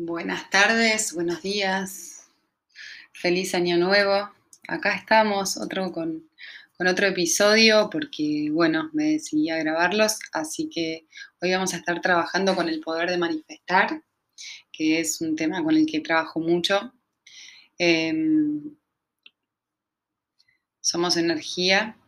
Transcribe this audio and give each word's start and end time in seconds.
Buenas 0.00 0.50
tardes, 0.50 1.14
buenos 1.14 1.42
días, 1.42 2.30
feliz 3.12 3.54
año 3.54 3.78
nuevo. 3.78 4.30
Acá 4.68 4.94
estamos 4.94 5.56
otro 5.56 5.90
con, 5.90 6.28
otro 6.78 7.06
episodio 7.06 7.88
porque, 7.90 8.48
bueno, 8.52 8.90
me 8.92 9.12
decidí 9.12 9.50
a 9.50 9.56
grabarlos, 9.56 10.18
así 10.32 10.68
que 10.68 11.06
hoy 11.40 11.52
vamos 11.52 11.74
a 11.74 11.78
estar 11.78 12.00
trabajando 12.00 12.54
con 12.54 12.68
el 12.68 12.80
poder 12.80 13.10
de 13.10 13.18
manifestar, 13.18 14.02
que 14.70 15.00
es 15.00 15.20
un 15.20 15.34
tema 15.34 15.64
con 15.64 15.74
el 15.74 15.86
que 15.86 16.00
trabajo 16.00 16.40
mucho. 16.40 16.92
Em, 17.78 18.77
somos 20.88 21.18
energía, 21.18 21.98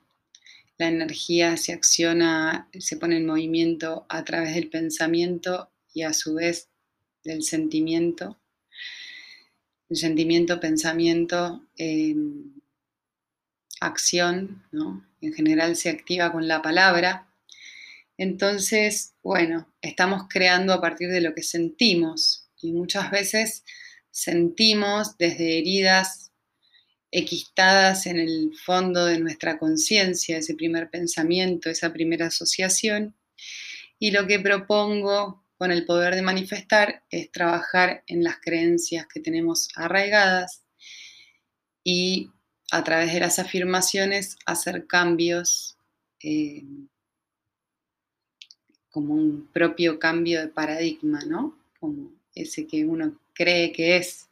la 0.78 0.88
energía 0.88 1.58
se 1.58 1.74
acciona, 1.74 2.66
se 2.78 2.96
pone 2.96 3.18
en 3.18 3.26
movimiento 3.26 4.06
a 4.08 4.24
través 4.24 4.54
del 4.54 4.70
pensamiento 4.70 5.70
y 5.92 6.00
a 6.04 6.14
su 6.14 6.36
vez 6.36 6.70
del 7.22 7.42
sentimiento. 7.42 8.40
El 9.90 9.98
sentimiento, 9.98 10.60
pensamiento, 10.60 11.62
em, 11.76 12.54
acción, 13.82 14.64
¿no? 14.72 15.06
En 15.20 15.34
general 15.34 15.76
se 15.76 15.90
activa 15.90 16.32
con 16.32 16.48
la 16.48 16.62
palabra. 16.62 17.28
Entonces, 18.16 19.12
bueno, 19.22 19.70
estamos 19.82 20.22
creando 20.30 20.72
a 20.72 20.80
partir 20.80 21.10
de 21.10 21.20
lo 21.20 21.34
que 21.34 21.42
sentimos 21.42 22.48
y 22.62 22.72
muchas 22.72 23.10
veces 23.10 23.62
sentimos 24.10 25.18
desde 25.18 25.58
heridas 25.58 26.29
equistadas 27.10 28.06
en 28.06 28.18
el 28.18 28.52
fondo 28.64 29.06
de 29.06 29.18
nuestra 29.18 29.58
conciencia, 29.58 30.38
ese 30.38 30.54
primer 30.54 30.90
pensamiento, 30.90 31.70
esa 31.70 31.92
primera 31.92 32.26
asociación. 32.26 33.14
Y 33.98 34.12
lo 34.12 34.26
que 34.26 34.38
propongo 34.38 35.44
con 35.58 35.72
el 35.72 35.84
poder 35.84 36.14
de 36.14 36.22
manifestar 36.22 37.02
es 37.10 37.30
trabajar 37.30 38.02
en 38.06 38.24
las 38.24 38.38
creencias 38.40 39.06
que 39.06 39.20
tenemos 39.20 39.68
arraigadas 39.74 40.62
y 41.84 42.30
a 42.70 42.84
través 42.84 43.12
de 43.12 43.20
las 43.20 43.38
afirmaciones 43.38 44.36
hacer 44.46 44.86
cambios 44.86 45.76
eh, 46.22 46.64
como 48.90 49.14
un 49.14 49.48
propio 49.52 49.98
cambio 49.98 50.40
de 50.40 50.48
paradigma, 50.48 51.20
¿no? 51.24 51.58
Como 51.78 52.12
ese 52.34 52.66
que 52.66 52.84
uno 52.84 53.18
cree 53.34 53.72
que 53.72 53.96
es. 53.96 54.28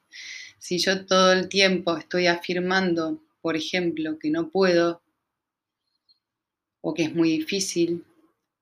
Si 0.69 0.77
yo 0.77 1.07
todo 1.07 1.33
el 1.33 1.49
tiempo 1.49 1.97
estoy 1.97 2.27
afirmando, 2.27 3.23
por 3.41 3.57
ejemplo, 3.57 4.19
que 4.19 4.29
no 4.29 4.51
puedo, 4.51 5.01
o 6.83 6.93
que 6.93 7.05
es 7.05 7.15
muy 7.15 7.31
difícil, 7.31 8.05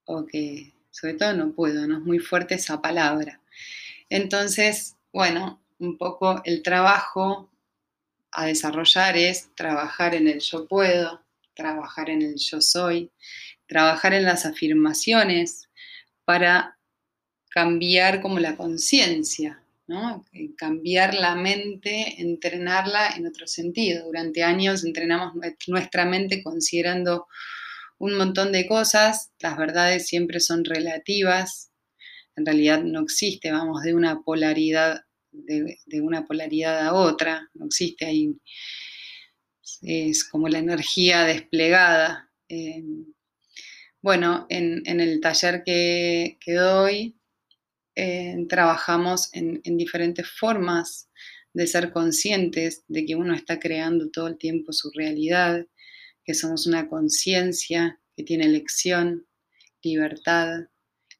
o 0.04 0.24
que 0.24 0.72
sobre 0.92 1.14
todo 1.14 1.32
no 1.32 1.50
puedo, 1.50 1.84
no 1.88 1.98
es 1.98 2.04
muy 2.04 2.20
fuerte 2.20 2.54
esa 2.54 2.80
palabra. 2.80 3.40
Entonces, 4.08 4.94
bueno, 5.12 5.60
un 5.80 5.98
poco 5.98 6.42
el 6.44 6.62
trabajo 6.62 7.50
a 8.30 8.46
desarrollar 8.46 9.16
es 9.16 9.52
trabajar 9.56 10.14
en 10.14 10.28
el 10.28 10.38
yo 10.38 10.68
puedo, 10.68 11.24
trabajar 11.54 12.08
en 12.08 12.22
el 12.22 12.36
yo 12.36 12.60
soy, 12.60 13.10
trabajar 13.66 14.14
en 14.14 14.22
las 14.22 14.46
afirmaciones 14.46 15.68
para 16.24 16.78
cambiar 17.48 18.22
como 18.22 18.38
la 18.38 18.56
conciencia, 18.56 19.60
¿no? 19.86 20.24
cambiar 20.56 21.14
la 21.14 21.34
mente, 21.34 22.20
entrenarla 22.20 23.10
en 23.16 23.26
otro 23.26 23.46
sentido. 23.46 24.06
Durante 24.06 24.42
años 24.42 24.84
entrenamos 24.84 25.34
nuestra 25.68 26.04
mente 26.04 26.42
considerando 26.42 27.26
un 27.98 28.14
montón 28.14 28.52
de 28.52 28.66
cosas, 28.66 29.32
las 29.40 29.56
verdades 29.56 30.06
siempre 30.06 30.40
son 30.40 30.64
relativas, 30.64 31.70
en 32.36 32.44
realidad 32.44 32.82
no 32.82 33.00
existe, 33.00 33.50
vamos, 33.50 33.82
de 33.82 33.94
una 33.94 34.20
polaridad, 34.22 35.00
de, 35.32 36.00
una 36.02 36.26
polaridad 36.26 36.86
a 36.86 36.92
otra, 36.92 37.48
no 37.54 37.66
existe 37.66 38.04
ahí, 38.04 38.34
es 39.82 40.24
como 40.24 40.48
la 40.48 40.58
energía 40.58 41.24
desplegada. 41.24 42.30
Eh, 42.48 42.82
bueno, 44.02 44.46
en, 44.50 45.00
el 45.00 45.20
taller 45.20 45.62
que, 45.64 46.38
doy, 46.46 47.16
trabajamos 48.48 49.30
en, 49.32 49.60
en 49.64 49.76
diferentes 49.78 50.28
formas 50.28 51.08
de 51.54 51.66
ser 51.66 51.90
conscientes 51.90 52.84
de 52.86 53.06
que 53.06 53.16
uno 53.16 53.34
está 53.34 53.58
creando 53.58 54.10
todo 54.10 54.26
el 54.26 54.36
tiempo 54.36 54.74
su 54.74 54.90
realidad, 54.94 55.66
que 56.22 56.34
somos 56.34 56.66
una 56.66 56.88
conciencia 56.88 57.98
que 58.14 58.24
tiene 58.24 58.44
elección, 58.44 59.26
libertad, 59.82 60.66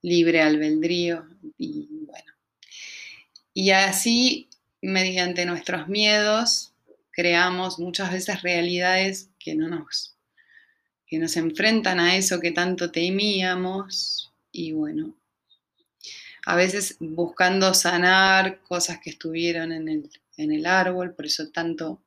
libre 0.03 0.43
albedrío 0.43 1.27
y 1.57 1.89
bueno. 2.03 2.33
Y 3.55 3.71
así, 3.71 4.49
mediante 4.83 5.47
nuestros 5.47 5.89
miedos, 5.89 6.75
creamos 7.11 7.79
muchas 7.79 8.13
veces 8.13 8.43
realidades 8.43 9.31
que 9.39 9.55
no 9.55 9.69
nos, 9.69 10.17
que 11.07 11.19
nos 11.19 11.37
enfrentan 11.39 11.99
a 11.99 12.17
eso 12.17 12.41
que 12.41 12.51
tanto 12.51 12.91
temíamos 12.91 14.35
y 14.53 14.73
bueno, 14.73 15.17
a 16.47 16.57
veces 16.57 16.97
buscando 17.01 17.75
sanar 17.75 18.63
cosas 18.63 19.01
que 19.01 19.11
estuvieron 19.11 19.73
en 19.73 19.89
el, 19.89 20.11
en 20.37 20.53
el 20.53 20.65
árbol, 20.65 21.15
por 21.15 21.27
eso 21.27 21.51
tanto 21.51 22.03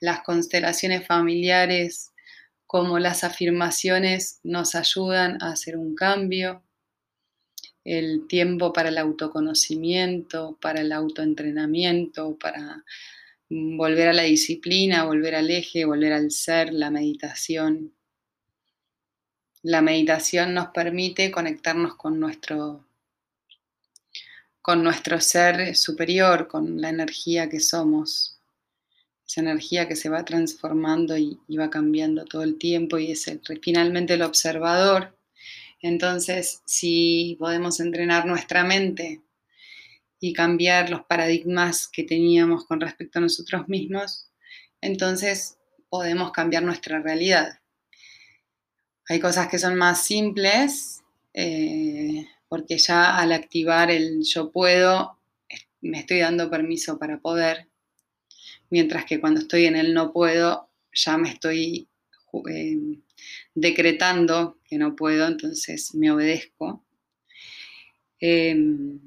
las 0.00 0.22
constelaciones 0.22 1.06
familiares 1.06 2.12
cómo 2.72 2.98
las 2.98 3.22
afirmaciones 3.22 4.40
nos 4.44 4.74
ayudan 4.74 5.42
a 5.42 5.50
hacer 5.50 5.76
un 5.76 5.94
cambio, 5.94 6.62
el 7.84 8.26
tiempo 8.26 8.72
para 8.72 8.88
el 8.88 8.96
autoconocimiento, 8.96 10.56
para 10.58 10.80
el 10.80 10.90
autoentrenamiento, 10.90 12.38
para 12.38 12.82
volver 13.50 14.08
a 14.08 14.12
la 14.14 14.22
disciplina, 14.22 15.04
volver 15.04 15.34
al 15.34 15.50
eje, 15.50 15.84
volver 15.84 16.14
al 16.14 16.30
ser, 16.30 16.72
la 16.72 16.90
meditación. 16.90 17.92
La 19.62 19.82
meditación 19.82 20.54
nos 20.54 20.68
permite 20.68 21.30
conectarnos 21.30 21.96
con 21.96 22.18
nuestro, 22.18 22.86
con 24.62 24.82
nuestro 24.82 25.20
ser 25.20 25.76
superior, 25.76 26.48
con 26.48 26.80
la 26.80 26.88
energía 26.88 27.48
que 27.48 27.60
somos 27.60 28.32
esa 29.32 29.40
energía 29.40 29.88
que 29.88 29.96
se 29.96 30.08
va 30.08 30.24
transformando 30.24 31.16
y, 31.16 31.38
va 31.58 31.70
cambiando 31.70 32.24
todo 32.24 32.42
el 32.42 32.58
tiempo 32.58 32.98
y 32.98 33.12
es 33.12 33.30
finalmente 33.62 34.14
el 34.14 34.22
observador. 34.22 35.16
Entonces, 35.80 36.62
si 36.66 37.36
podemos 37.38 37.80
entrenar 37.80 38.26
nuestra 38.26 38.62
mente 38.62 39.22
y 40.20 40.32
cambiar 40.32 40.90
los 40.90 41.02
paradigmas 41.04 41.88
que 41.88 42.04
teníamos 42.04 42.66
con 42.66 42.80
respecto 42.80 43.18
a 43.18 43.22
nosotros 43.22 43.68
mismos, 43.68 44.28
entonces 44.80 45.58
podemos 45.88 46.30
cambiar 46.32 46.62
nuestra 46.62 47.00
realidad. 47.00 47.58
Hay 49.08 49.18
cosas 49.18 49.48
que 49.48 49.58
son 49.58 49.76
más 49.76 50.04
simples, 50.04 51.02
eh, 51.34 52.26
porque 52.52 52.76
ya 52.76 53.16
al 53.16 53.32
activar 53.32 53.90
el 53.90 54.24
yo 54.24 54.52
puedo, 54.52 55.18
me 55.80 56.00
estoy 56.00 56.18
dando 56.18 56.50
permiso 56.50 56.98
para 56.98 57.18
poder 57.18 57.70
mientras 58.68 59.06
que 59.06 59.20
cuando 59.22 59.40
estoy 59.40 59.64
en 59.64 59.74
el 59.74 59.94
no 59.94 60.12
puedo, 60.12 60.68
ya 60.92 61.16
me 61.16 61.30
estoy 61.30 61.88
eh, 62.50 62.78
decretando 63.54 64.58
que 64.66 64.76
no 64.76 64.94
puedo, 64.94 65.28
entonces 65.28 65.94
me 65.94 66.10
obedezco. 66.10 66.84
Em, 68.20 69.00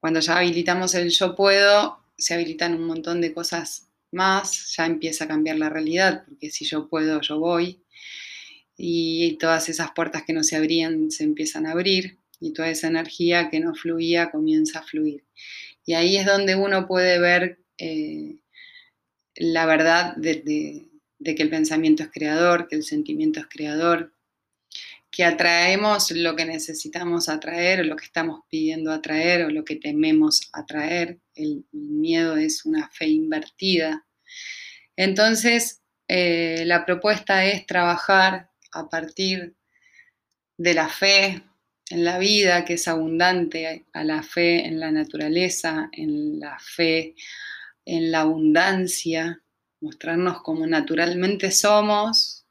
cuando 0.00 0.18
ya 0.18 0.38
habilitamos 0.38 0.96
el 0.96 1.10
yo 1.10 1.36
puedo, 1.36 2.02
se 2.18 2.34
habilitan 2.34 2.74
un 2.74 2.88
montón 2.88 3.20
de 3.20 3.32
cosas 3.32 3.88
más, 4.10 4.74
ya 4.76 4.86
empieza 4.86 5.26
a 5.26 5.28
cambiar 5.28 5.58
la 5.58 5.70
realidad, 5.70 6.24
porque 6.26 6.50
si 6.50 6.64
yo 6.64 6.88
puedo, 6.88 7.20
yo 7.20 7.38
voy, 7.38 7.84
y 8.76 9.38
todas 9.38 9.68
esas 9.68 9.92
puertas 9.92 10.24
que 10.24 10.32
no 10.32 10.42
se 10.42 10.56
abrían 10.56 11.12
se 11.12 11.22
empiezan 11.22 11.66
a 11.66 11.70
abrir, 11.70 12.19
y 12.40 12.52
toda 12.52 12.70
esa 12.70 12.88
energía 12.88 13.50
que 13.50 13.60
no 13.60 13.74
fluía 13.74 14.30
comienza 14.30 14.80
a 14.80 14.82
fluir. 14.82 15.24
Y 15.84 15.94
ahí 15.94 16.16
es 16.16 16.26
donde 16.26 16.56
uno 16.56 16.86
puede 16.86 17.18
ver 17.18 17.60
eh, 17.78 18.38
la 19.36 19.66
verdad 19.66 20.16
de, 20.16 20.88
que 21.24 21.42
el 21.42 21.50
pensamiento 21.50 22.02
es 22.02 22.10
creador, 22.10 22.68
que 22.68 22.76
el 22.76 22.84
sentimiento 22.84 23.40
es 23.40 23.46
creador, 23.46 24.14
que 25.10 25.24
atraemos 25.24 26.10
lo 26.12 26.36
que 26.36 26.44
necesitamos 26.44 27.28
atraer 27.28 27.80
o 27.80 27.84
lo 27.84 27.96
que 27.96 28.04
estamos 28.04 28.42
pidiendo 28.48 28.92
atraer 28.92 29.44
o 29.44 29.50
lo 29.50 29.64
que 29.64 29.76
tememos 29.76 30.48
atraer. 30.52 31.18
El 31.34 31.64
miedo 31.72 32.36
es 32.36 32.64
una 32.64 32.88
fe 32.90 33.08
invertida. 33.08 34.06
Entonces, 34.96 35.82
eh, 36.06 36.64
la 36.66 36.84
propuesta 36.84 37.44
es 37.44 37.66
trabajar 37.66 38.50
a 38.72 38.88
partir 38.88 39.56
de 40.56 40.74
la 40.74 40.88
fe 40.88 41.42
en 41.90 42.04
la 42.04 42.18
vida, 42.18 42.64
que 42.64 42.74
es 42.74 42.88
abundante, 42.88 43.84
a 43.92 44.04
la 44.04 44.22
fe 44.22 44.64
en 44.66 44.78
la 44.78 44.92
naturaleza, 44.92 45.90
en 45.92 46.38
la 46.40 46.58
fe 46.58 47.14
en 47.84 48.12
la 48.12 48.20
abundancia, 48.20 49.42
mostrarnos 49.80 50.42
como 50.42 50.66
naturalmente 50.66 51.50
somos, 51.50 52.46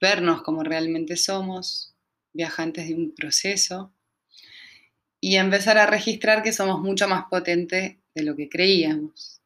vernos 0.00 0.42
como 0.42 0.62
realmente 0.62 1.16
somos, 1.16 1.94
viajantes 2.34 2.88
de 2.88 2.94
un 2.94 3.14
proceso, 3.14 3.92
y 5.20 5.36
empezar 5.36 5.78
a 5.78 5.86
registrar 5.86 6.42
que 6.42 6.52
somos 6.52 6.80
mucho 6.80 7.08
más 7.08 7.24
potentes 7.30 7.96
de 8.14 8.22
lo 8.22 8.36
que 8.36 8.50
creíamos. 8.50 9.40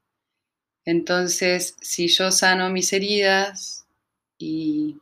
Entonces, 0.85 1.77
si 1.81 2.09
yo 2.09 2.33
sano 2.33 2.69
mis 2.71 2.93
heridas 2.93 3.87
y, 4.37 4.97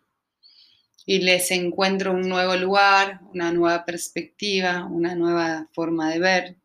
y, 1.06 1.20
les 1.20 1.50
encuentro 1.50 2.12
un 2.12 2.28
nuevo 2.28 2.56
lugar, 2.56 3.20
una 3.32 3.52
nueva 3.52 3.84
perspectiva, 3.84 4.84
una 4.84 5.14
nueva 5.14 5.68
forma 5.72 6.10
de 6.10 6.18
ver, 6.18 6.56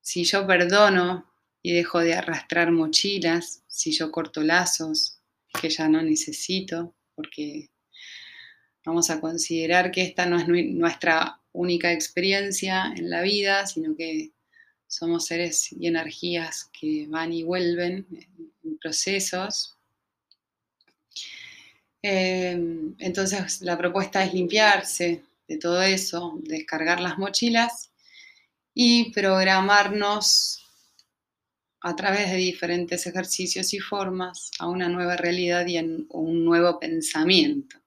si 0.00 0.24
yo 0.24 0.46
perdono 0.46 1.30
y 1.62 1.72
dejo 1.72 2.00
de 2.00 2.14
arrastrar 2.14 2.72
mochilas, 2.72 3.62
si 3.68 3.92
yo 3.92 4.10
corto 4.10 4.42
lazos 4.42 5.20
que 5.60 5.68
ya 5.68 5.88
no 5.88 6.02
necesito, 6.02 6.94
porque 7.14 7.70
vamos 8.84 9.10
a 9.10 9.20
considerar 9.20 9.90
que 9.90 10.02
esta 10.02 10.26
no 10.26 10.38
es 10.38 10.48
nuestra 10.48 11.40
única 11.52 11.92
experiencia 11.92 12.92
en 12.96 13.10
la 13.10 13.22
vida, 13.22 13.66
sino 13.66 13.94
que 13.96 14.32
somos 14.86 15.26
seres 15.26 15.72
y 15.72 15.86
energías 15.86 16.70
que 16.72 17.06
van 17.08 17.32
y 17.32 17.42
vuelven 17.42 18.06
en 18.64 18.78
procesos. 18.78 19.76
Em, 22.02 22.94
entonces 22.98 23.60
la 23.62 23.76
propuesta 23.76 24.24
es 24.24 24.32
limpiarse 24.34 25.22
de 25.48 25.58
todo 25.58 25.82
eso, 25.82 26.38
descargar 26.42 27.00
las 27.00 27.18
mochilas 27.18 27.90
y 28.74 29.10
programarnos 29.12 30.66
a 31.82 31.96
través 31.96 32.30
de 32.30 32.36
diferentes 32.36 33.06
ejercicios 33.06 33.72
y 33.74 33.78
formas 33.80 34.50
a 34.58 34.68
una 34.68 34.88
nueva 34.88 35.16
realidad 35.16 35.66
y 35.66 35.78
a 35.78 35.82
un 35.82 36.44
nuevo 36.44 36.78
pensamiento 36.78 37.80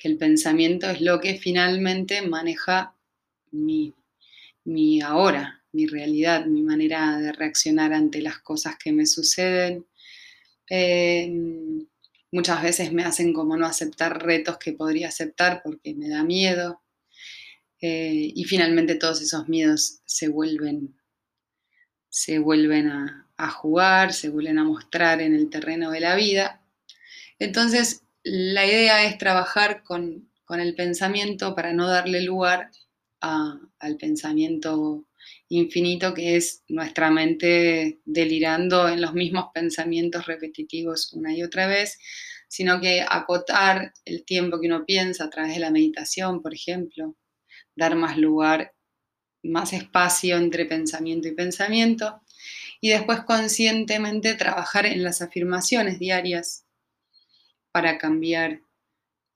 que 0.00 0.08
el 0.08 0.16
pensamiento 0.16 0.88
es 0.88 1.02
lo 1.02 1.20
que 1.20 1.34
finalmente 1.34 2.22
maneja 2.22 2.94
mi, 3.50 3.92
ahora, 5.02 5.62
mi 5.72 5.86
realidad, 5.86 6.46
mi 6.46 6.62
manera 6.62 7.18
de 7.18 7.32
reaccionar 7.32 7.92
ante 7.92 8.22
las 8.22 8.38
cosas 8.38 8.76
que 8.82 8.92
me 8.92 9.04
suceden. 9.04 9.84
Muchas 12.32 12.62
veces 12.62 12.92
me 12.92 13.04
hacen 13.04 13.32
como 13.32 13.56
no 13.56 13.66
aceptar 13.66 14.22
retos 14.24 14.58
que 14.58 14.72
podría 14.72 15.08
aceptar 15.08 15.62
porque 15.62 15.94
me 15.94 16.08
da 16.08 16.22
miedo. 16.22 16.82
Eh, 17.80 18.32
y 18.34 18.44
finalmente 18.44 18.94
todos 18.94 19.22
esos 19.22 19.48
miedos 19.48 20.00
se 20.04 20.28
vuelven, 20.28 21.00
se 22.10 22.38
vuelven 22.38 22.88
a, 22.88 23.30
a 23.38 23.50
jugar, 23.50 24.12
se 24.12 24.28
vuelven 24.28 24.58
a 24.58 24.64
mostrar 24.64 25.20
en 25.22 25.34
el 25.34 25.48
terreno 25.48 25.90
de 25.90 26.00
la 26.00 26.14
vida. 26.14 26.62
Entonces, 27.38 28.02
la 28.22 28.66
idea 28.66 29.04
es 29.04 29.18
trabajar 29.18 29.82
con, 29.82 30.28
el 30.50 30.74
pensamiento 30.74 31.54
para 31.54 31.72
no 31.72 31.88
darle 31.88 32.22
lugar 32.22 32.72
al 33.20 33.96
pensamiento 33.98 35.04
infinito 35.48 36.14
que 36.14 36.36
es 36.36 36.62
nuestra 36.68 37.10
mente 37.10 38.00
delirando 38.04 38.88
en 38.88 39.00
los 39.00 39.14
mismos 39.14 39.46
pensamientos 39.52 40.26
repetitivos 40.26 41.12
una 41.12 41.34
y 41.34 41.42
otra 41.42 41.66
vez, 41.66 41.98
sino 42.48 42.80
que 42.80 43.04
acotar 43.08 43.92
el 44.04 44.24
tiempo 44.24 44.60
que 44.60 44.66
uno 44.66 44.84
piensa 44.84 45.24
a 45.24 45.30
través 45.30 45.54
de 45.54 45.60
la 45.60 45.70
meditación, 45.70 46.42
por 46.42 46.52
ejemplo, 46.52 47.16
dar 47.76 47.94
más 47.94 48.18
lugar, 48.18 48.74
más 49.42 49.72
espacio 49.72 50.36
entre 50.36 50.66
pensamiento 50.66 51.28
y 51.28 51.32
pensamiento, 51.32 52.20
y 52.80 52.90
después 52.90 53.20
conscientemente 53.20 54.34
trabajar 54.34 54.86
en 54.86 55.02
las 55.02 55.22
afirmaciones 55.22 55.98
diarias 55.98 56.64
para 57.72 57.98
cambiar 57.98 58.62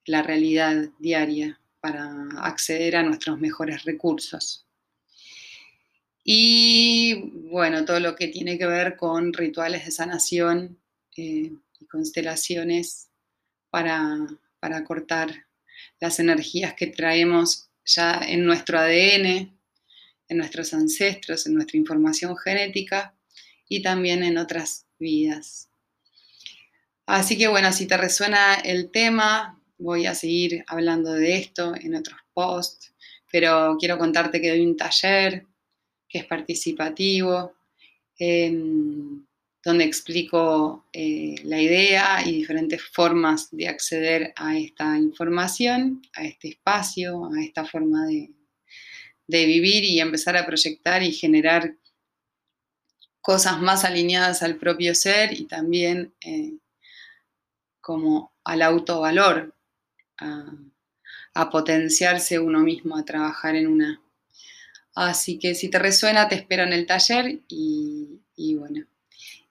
la 0.06 0.22
realidad 0.22 0.90
diaria, 0.98 1.60
para 1.80 2.10
acceder 2.38 2.96
a 2.96 3.02
nuestros 3.02 3.38
mejores 3.38 3.84
recursos. 3.84 4.66
Y 6.24 7.48
bueno, 7.50 7.84
todo 7.84 8.00
lo 8.00 8.16
que 8.16 8.28
tiene 8.28 8.56
que 8.56 8.66
ver 8.66 8.96
con 8.96 9.34
rituales 9.34 9.84
de 9.84 9.90
sanación 9.90 10.78
eh, 11.16 11.52
y 11.78 11.84
constelaciones 11.86 13.10
para, 13.68 14.26
para 14.58 14.84
cortar 14.84 15.46
las 16.00 16.18
energías 16.18 16.72
que 16.72 16.86
traemos 16.86 17.68
ya 17.84 18.22
en 18.26 18.46
nuestro 18.46 18.78
ADN, 18.78 19.54
en 20.28 20.38
nuestros 20.38 20.72
ancestros, 20.72 21.46
en 21.46 21.54
nuestra 21.54 21.76
información 21.78 22.34
genética 22.38 23.14
y 23.68 23.82
también 23.82 24.22
en 24.22 24.38
otras 24.38 24.86
vidas. 24.98 25.68
Así 27.04 27.36
que 27.36 27.48
bueno, 27.48 27.70
si 27.70 27.86
te 27.86 27.98
resuena 27.98 28.54
el 28.54 28.90
tema, 28.90 29.60
voy 29.76 30.06
a 30.06 30.14
seguir 30.14 30.64
hablando 30.66 31.12
de 31.12 31.36
esto 31.36 31.74
en 31.76 31.94
otros 31.94 32.18
posts, 32.32 32.94
pero 33.30 33.76
quiero 33.78 33.98
contarte 33.98 34.40
que 34.40 34.48
doy 34.48 34.64
un 34.64 34.76
taller 34.76 35.46
que 36.14 36.20
es 36.20 36.26
participativo, 36.26 37.56
em, 38.20 39.26
donde 39.64 39.82
explico 39.82 40.86
eh, 40.92 41.34
la 41.42 41.60
idea 41.60 42.22
y 42.24 42.30
diferentes 42.30 42.80
formas 42.80 43.48
de 43.50 43.66
acceder 43.66 44.32
a 44.36 44.56
esta 44.56 44.96
información, 44.96 46.02
a 46.14 46.24
este 46.24 46.50
espacio, 46.50 47.24
a 47.34 47.42
esta 47.42 47.64
forma 47.64 48.06
de, 48.06 48.30
vivir 49.26 49.82
y 49.82 49.98
empezar 49.98 50.36
a 50.36 50.46
proyectar 50.46 51.02
y 51.02 51.10
generar 51.10 51.74
cosas 53.20 53.60
más 53.60 53.84
alineadas 53.84 54.44
al 54.44 54.54
propio 54.56 54.94
ser 54.94 55.32
y 55.32 55.46
también 55.46 56.14
eh, 56.20 56.52
como 57.80 58.32
al 58.44 58.62
autovalor, 58.62 59.52
a 61.34 61.50
potenciarse 61.50 62.38
uno 62.38 62.60
mismo, 62.60 62.96
a 62.96 63.04
trabajar 63.04 63.56
en 63.56 63.66
una. 63.66 64.03
Así 64.94 65.38
que 65.38 65.54
si 65.54 65.68
te 65.68 65.78
resuena, 65.78 66.28
te 66.28 66.36
espero 66.36 66.62
en 66.62 66.72
el 66.72 66.86
taller 66.86 67.40
y, 67.48 68.20
bueno, 68.56 68.86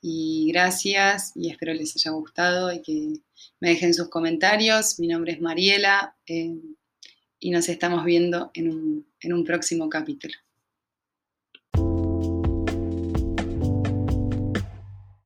y 0.01 0.49
gracias 0.51 1.33
y 1.35 1.49
espero 1.49 1.73
les 1.73 1.95
haya 1.95 2.11
gustado 2.11 2.71
y 2.71 2.81
que 2.81 3.13
me 3.59 3.69
dejen 3.69 3.93
sus 3.93 4.09
comentarios. 4.09 4.99
Mi 4.99 5.07
nombre 5.07 5.33
es 5.33 5.41
Mariela 5.41 6.15
eh, 6.27 6.55
y 7.39 7.51
nos 7.51 7.67
estamos 7.69 8.05
viendo 8.05 8.51
en 8.53 9.33
un 9.33 9.43
próximo 9.43 9.89
capítulo. 9.89 10.35